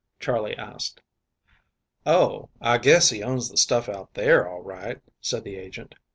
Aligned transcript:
Charley 0.19 0.57
asked. 0.57 0.99
"Oh, 2.07 2.49
I 2.59 2.79
guess 2.79 3.11
he 3.11 3.21
owns 3.21 3.49
the 3.51 3.57
stuff 3.57 3.87
out 3.87 4.15
there, 4.15 4.49
all 4.49 4.63
right," 4.63 4.99
said 5.19 5.43
the 5.43 5.57
agent. 5.57 5.93